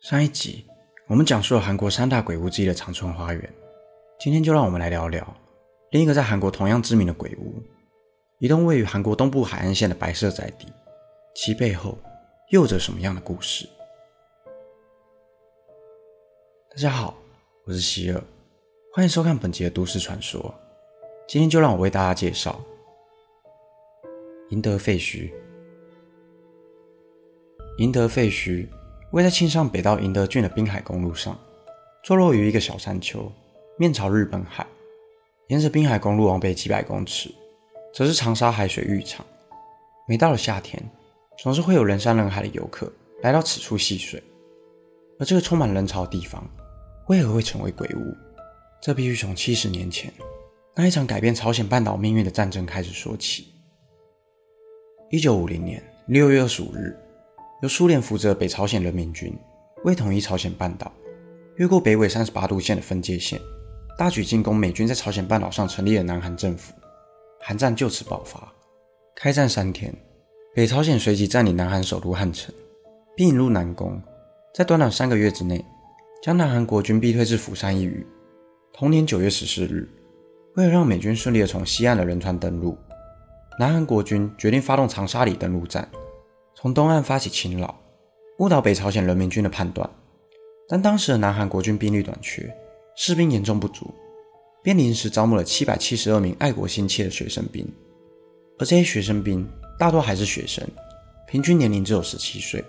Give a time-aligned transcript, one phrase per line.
[0.00, 0.64] 上一集
[1.08, 3.54] 我们讲述了韩国三大鬼屋之一的长春花园，
[4.16, 5.36] 今天就让我们来聊聊
[5.90, 7.60] 另一个在韩国同样知名的鬼屋，
[8.38, 10.68] 一栋位于韩国东部海岸线的白色宅邸，
[11.34, 11.98] 其背后
[12.50, 13.68] 又有着什么样的故事？
[16.70, 17.18] 大家好，
[17.64, 18.22] 我是希尔，
[18.92, 20.54] 欢迎收看本集的都市传说。
[21.26, 22.60] 今天就让我为大家介绍
[24.50, 25.32] 赢得废墟。
[27.78, 28.68] 赢得废墟。
[29.12, 31.38] 位在庆尚北道银德郡的滨海公路上，
[32.04, 33.32] 坐落于一个小山丘，
[33.78, 34.66] 面朝日本海。
[35.46, 37.34] 沿着滨海公路往北几百公尺，
[37.94, 39.24] 则是长沙海水浴场。
[40.06, 40.82] 每到了夏天，
[41.38, 44.22] 总是会有人山人海的游客来到此处戏水。
[45.18, 46.46] 而这个充满人潮的地方，
[47.08, 48.14] 为何会成为鬼屋？
[48.82, 50.12] 这必须从七十年前
[50.76, 53.46] 那一场改变朝鲜半岛命运的战争开始说起。
[55.10, 56.94] 一九五零年六月二十五日。
[57.60, 59.36] 由苏联扶植北朝鲜人民军
[59.82, 60.92] 为统一朝鲜半岛，
[61.56, 63.40] 越过北纬三十八度线的分界线，
[63.96, 66.72] 大举进攻美军在朝鲜半岛上成立的南韩政府，
[67.40, 68.52] 韩战就此爆发。
[69.16, 69.92] 开战三天，
[70.54, 72.54] 北朝鲜随即占领南韩首都汉城，
[73.16, 74.00] 并引入南宫，
[74.54, 75.64] 在短短三个月之内，
[76.22, 78.06] 将南韩国军逼退至釜山一隅。
[78.72, 79.88] 同年九月十四日，
[80.54, 82.78] 为了让美军顺利的从西岸的仁川登陆，
[83.58, 85.88] 南韩国军决定发动长沙里登陆战。
[86.60, 87.78] 从东岸发起侵扰，
[88.40, 89.88] 误导北朝鲜人民军的判断。
[90.68, 92.52] 但当时的南韩国军兵力短缺，
[92.96, 93.94] 士兵严重不足，
[94.60, 97.64] 便临时招募了七百七十二名爱国心切的学生兵。
[98.58, 99.48] 而这些学生兵
[99.78, 100.66] 大多还是学生，
[101.28, 102.64] 平均年龄只有十七岁。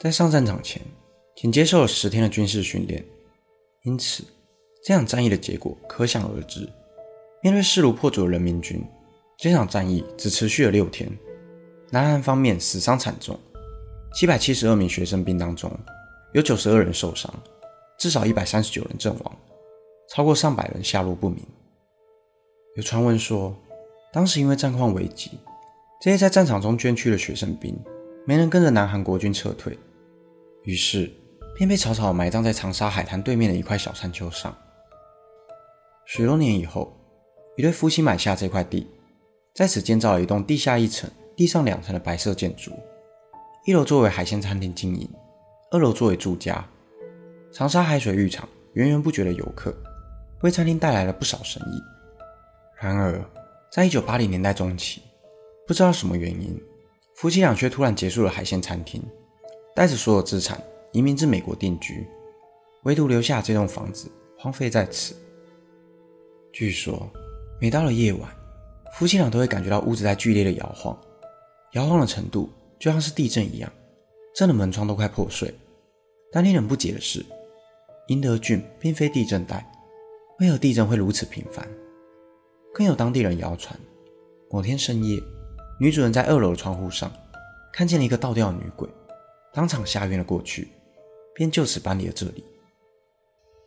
[0.00, 0.80] 在上战场前，
[1.36, 3.04] 仅接受了十天的军事训练，
[3.82, 4.24] 因此
[4.82, 6.66] 这场战役的结果可想而知。
[7.42, 8.82] 面对势如破竹的人民军，
[9.36, 11.06] 这场战役只持续了六天。
[11.92, 13.36] 南韩方面死伤惨重，
[14.14, 15.68] 七百七十二名学生兵当中，
[16.32, 17.28] 有九十二人受伤，
[17.98, 19.36] 至少一百三十九人阵亡，
[20.08, 21.44] 超过上百人下落不明。
[22.76, 23.52] 有传闻说，
[24.12, 25.32] 当时因为战况危急，
[26.00, 27.76] 这些在战场中捐躯的学生兵
[28.24, 29.76] 没能跟着南韩国军撤退，
[30.62, 31.10] 于是
[31.56, 34.56] 便被草草埋葬在长沙海滩对面的一块小山丘上。
[36.06, 36.96] 许多年以后，
[37.56, 38.86] 一对夫妻买下这块地，
[39.52, 41.10] 在此建造了一栋地下一层。
[41.40, 42.70] 地上两层的白色建筑，
[43.64, 45.08] 一楼作为海鲜餐厅经营，
[45.70, 46.62] 二楼作为住家。
[47.50, 49.74] 长沙海水浴场源源不绝的游客，
[50.42, 51.80] 为餐厅带来了不少生意。
[52.78, 53.18] 然而，
[53.72, 55.00] 在一九八零年代中期，
[55.66, 56.62] 不知道什么原因，
[57.14, 59.02] 夫妻俩却突然结束了海鲜餐厅，
[59.74, 60.62] 带着所有资产
[60.92, 62.06] 移民至美国定居，
[62.82, 65.16] 唯独留下这栋房子荒废在此。
[66.52, 67.10] 据说，
[67.58, 68.30] 每到了夜晚，
[68.92, 70.94] 夫妻俩都会感觉到屋子在剧烈的摇晃。
[71.72, 73.72] 摇晃的程度就像是地震一样，
[74.34, 75.54] 震得门窗都快破碎。
[76.32, 77.24] 但令人不解的是，
[78.08, 79.64] 英德郡并非地震带，
[80.38, 81.68] 为何地震会如此频繁？
[82.72, 83.78] 更有当地人谣传，
[84.50, 85.20] 某天深夜，
[85.78, 87.12] 女主人在二楼的窗户上
[87.72, 88.88] 看见了一个倒吊的女鬼，
[89.52, 90.68] 当场吓晕了过去，
[91.34, 92.44] 便就此搬离了这里。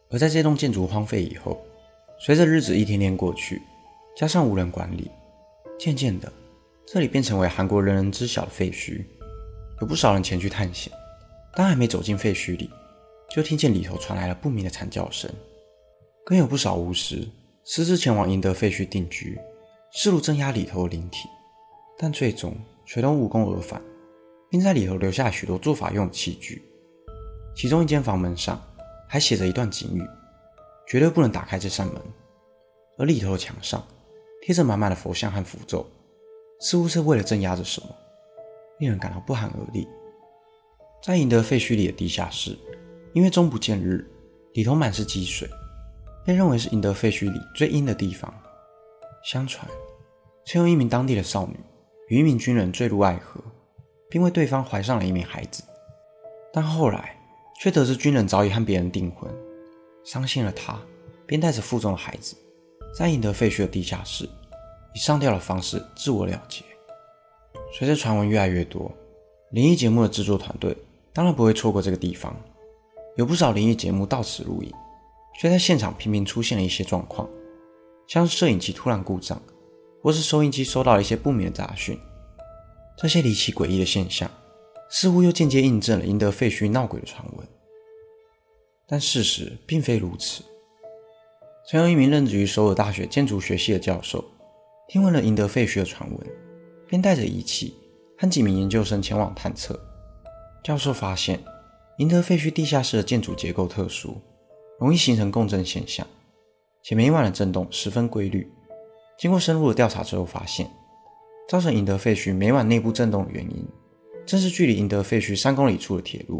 [0.09, 1.61] 而在这栋建筑荒废以后，
[2.19, 3.61] 随着日子一天天过去，
[4.15, 5.09] 加上无人管理，
[5.79, 6.31] 渐渐的。
[6.85, 9.03] 这里便成为韩国人人知晓的废墟，
[9.81, 10.91] 有不少人前去探险，
[11.55, 12.69] 但还没走进废墟里，
[13.29, 15.31] 就听见里头传来了不明的惨叫声。
[16.25, 17.27] 更有不少巫师
[17.63, 19.39] 私自前往赢得废墟定居，
[19.93, 21.27] 试图镇压里头的灵体，
[21.97, 22.55] 但最终
[22.85, 23.81] 却都无功而返，
[24.51, 26.61] 并在里头留下许多做法用器具。
[27.55, 28.61] 其中一间房门上
[29.07, 30.03] 还写着一段警语：
[30.87, 31.95] 绝对不能打开这扇门。
[32.97, 33.83] 而里头的墙上
[34.43, 35.83] 贴着满满的佛像和符咒。
[36.63, 37.89] 似乎是为了镇压着什么，
[38.79, 39.85] 令人感到不寒而栗。
[41.03, 42.57] 在银德废墟里的地下室，
[43.11, 44.09] 因为终不见日，
[44.53, 45.45] 里头满是积水，
[46.25, 48.33] 被认为是银德废墟里最阴的地方。
[49.25, 49.69] 相传，
[50.45, 51.59] 曾有一名当地的少女
[52.07, 53.41] 与一名军人坠入爱河，
[54.09, 55.63] 并为对方怀上了一名孩子，
[56.53, 57.13] 但后来
[57.59, 59.29] 却得知军人早已和别人订婚，
[60.05, 60.79] 伤心了她，
[61.25, 62.37] 便带着腹中的孩子，
[62.97, 64.29] 在银德废墟的地下室。
[64.93, 66.63] 以上吊的方式自我了结。
[67.73, 68.91] 随着传闻越来越多，
[69.51, 70.75] 灵异节目的制作团队
[71.11, 72.35] 当然不会错过这个地方。
[73.15, 74.71] 有不少灵异节目到此录影，
[75.39, 77.29] 却在现场频频出现了一些状况，
[78.07, 79.41] 像是摄影机突然故障，
[80.01, 81.99] 或是收音机收到了一些不明的杂讯。
[82.97, 84.29] 这些离奇诡异的现象，
[84.89, 87.47] 似乎又间接印证了赢得废墟闹鬼的传闻。
[88.87, 90.43] 但事实并非如此。
[91.67, 94.23] 曾有一名任职于首尔大学建筑学系的教授。
[94.93, 96.19] 听闻了赢得废墟的传闻，
[96.87, 97.75] 便带着仪器
[98.15, 99.83] 和几名研究生前往探测。
[100.63, 101.39] 教授发现，
[101.97, 104.21] 赢得废墟地下室的建筑结构特殊，
[104.79, 106.05] 容易形成共振现象，
[106.83, 108.47] 且每晚的震动十分规律。
[109.17, 110.69] 经过深入的调查之后，发现
[111.49, 113.67] 造成赢得废墟每晚内部震动的原因，
[114.27, 116.39] 正是距离赢得废墟三公里处的铁路。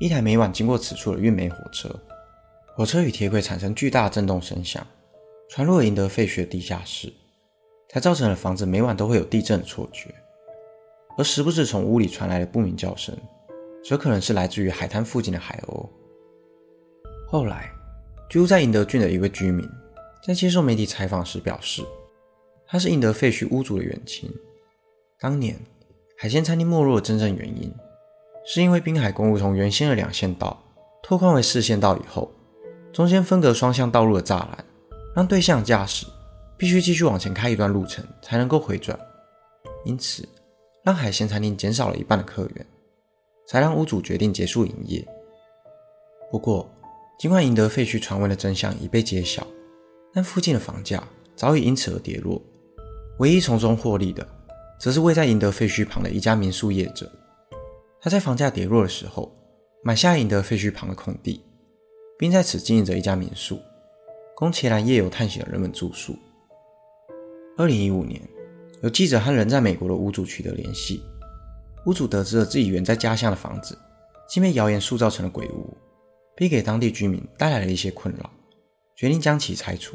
[0.00, 1.88] 一台每晚经过此处的运煤火车，
[2.74, 4.84] 火车与铁轨产生巨大的震动声响，
[5.48, 7.12] 传入了银德废墟的地下室，
[7.92, 10.14] 才造成了房子每晚都会有地震的错觉。
[11.18, 13.16] 而时不时从屋里传来的不明叫声，
[13.84, 15.88] 则可能是来自于海滩附近的海鸥。
[17.28, 17.70] 后来，
[18.28, 19.68] 居住在银德郡的一位居民
[20.24, 21.82] 在接受媒体采访时表示，
[22.66, 24.30] 他是银德废墟屋主的远亲。
[25.18, 25.56] 当年
[26.16, 27.72] 海鲜餐厅没落的真正原因，
[28.46, 30.62] 是因为滨海公路从原先的两线道
[31.02, 32.30] 拓宽为四线道以后，
[32.92, 34.64] 中间分隔双向道路的栅栏，
[35.14, 36.06] 让对向驾驶
[36.60, 38.98] 必须继续往前开一段路程才能够回转，
[39.86, 40.28] 因此
[40.84, 42.66] 让海鲜餐厅减少了一半的客源，
[43.48, 45.02] 才让屋主决定结束营业。
[46.30, 46.70] 不过，
[47.18, 49.46] 尽管赢得废墟传闻的真相已被揭晓，
[50.12, 51.02] 但附近的房价
[51.34, 52.38] 早已因此而跌落，
[53.20, 54.28] 唯一从中获利的，
[54.78, 57.10] 则是位在赢得废墟旁的一家民宿业者。
[58.02, 59.34] 他在房价跌落的时候，
[59.82, 61.42] 买下赢得废墟旁的空地，
[62.18, 63.58] 并在此经营着一家民宿，
[64.36, 66.14] 供前来夜游探险的人们住宿。
[67.60, 68.18] 二零一五年，
[68.82, 71.02] 有记者和人在美国的屋主取得联系，
[71.84, 73.76] 屋主得知了自己远在家乡的房子，
[74.26, 75.76] 竟被谣言塑造成了鬼屋，
[76.34, 78.30] 并给当地居民带来了一些困扰，
[78.96, 79.94] 决定将其拆除。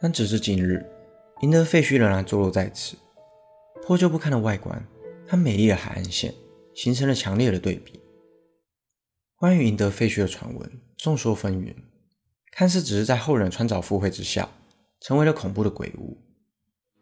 [0.00, 0.82] 但直至今日，
[1.42, 2.96] 赢得废墟仍然坐落在此，
[3.82, 4.82] 破旧不堪的外观
[5.28, 6.32] 和美丽的海岸线。
[6.72, 8.00] 形成了强烈的对比。
[9.36, 11.74] 关于赢得废墟的传闻众说纷纭，
[12.50, 14.48] 看似只是在后人穿凿附会之下，
[15.00, 16.16] 成为了恐怖的鬼屋。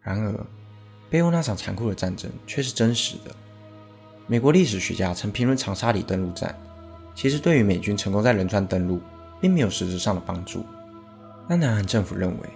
[0.09, 0.47] 然而，
[1.11, 3.31] 背后那场残酷的战争却是真实的。
[4.27, 6.59] 美国历史学家曾评论长沙里登陆战，
[7.15, 9.03] 其实对于美军成功在仁川登陆，
[9.39, 10.65] 并没有实质上的帮助。
[11.47, 12.49] 但南韩政府认为，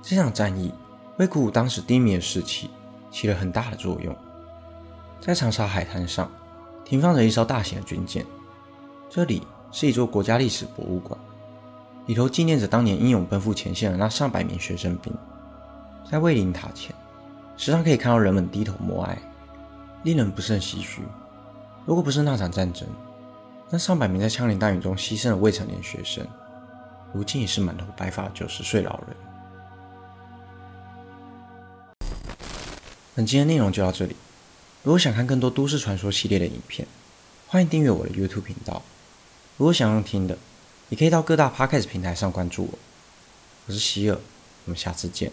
[0.00, 0.72] 这场战役
[1.16, 2.70] 为鼓舞当时低迷的士气
[3.10, 4.16] 起了很大的作用。
[5.20, 6.30] 在长沙海滩上，
[6.84, 8.24] 停放着一艘大型的军舰，
[9.10, 11.18] 这里是一座国家历史博物馆，
[12.06, 15.12] 里头纪念着当年英勇奔赴前线的那上百名学生兵。
[16.10, 16.94] 在卫灵塔前，
[17.56, 19.18] 时常可以看到人们低头默哀，
[20.02, 21.00] 令人不胜唏嘘。
[21.86, 22.86] 如果不是那场战争，
[23.70, 26.26] 那上百名在枪林弹雨中牺牲的未成年学生，
[27.14, 29.16] 如今已是满头白发九十岁老人。
[33.14, 34.16] 本期的内容就到这里。
[34.82, 36.86] 如果想看更多都市传说系列的影片，
[37.46, 38.82] 欢迎订阅我的 YouTube 频道。
[39.56, 40.36] 如果想要听的，
[40.88, 42.78] 也可以到各大 Podcast 平台上关注我。
[43.66, 44.18] 我是希尔，
[44.64, 45.30] 我们下次见。